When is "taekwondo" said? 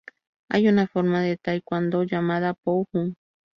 1.37-2.01